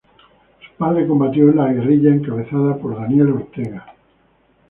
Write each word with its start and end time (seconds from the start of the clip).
Su 0.65 0.71
padre 0.79 1.05
combatió 1.07 1.49
en 1.51 1.57
la 1.57 1.71
guerrilla 1.71 2.09
encabezada 2.09 2.75
por 2.77 2.95
Daniel 2.97 3.33
Ortega. 3.33 3.85